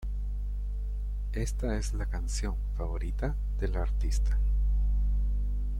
Esta 1.33 1.77
es 1.77 1.93
la 1.93 2.07
canción 2.07 2.55
favorita 2.75 3.35
de 3.59 3.67
la 3.67 3.83
artista. 3.83 4.35